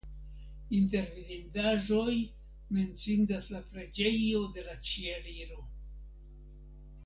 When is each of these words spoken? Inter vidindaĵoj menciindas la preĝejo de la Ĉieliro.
Inter 0.77 1.09
vidindaĵoj 1.17 2.15
menciindas 2.79 3.51
la 3.57 3.63
preĝejo 3.75 4.43
de 4.57 4.65
la 4.71 4.77
Ĉieliro. 4.93 5.63